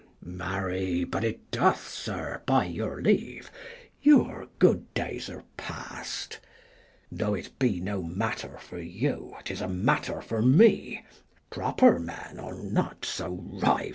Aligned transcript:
Mess. 0.19 0.37
Marry, 0.39 1.03
but 1.03 1.23
it 1.23 1.51
doth, 1.51 1.87
sir, 1.87 2.41
by 2.47 2.65
your 2.65 3.03
leave; 3.03 3.51
your 4.01 4.47
good 4.57 4.91
days 4.95 5.29
are 5.29 5.43
past: 5.57 6.39
though 7.11 7.35
it 7.35 7.51
be 7.59 7.79
no 7.79 8.01
matter 8.01 8.57
for 8.57 8.79
you, 8.79 9.35
'tis 9.45 9.61
a 9.61 9.67
matter 9.69 10.19
for 10.19 10.41
me; 10.41 11.05
proper 11.51 11.99
men 11.99 12.39
are 12.39 12.55
not 12.55 13.05
so 13.05 13.43
rife. 13.61 13.89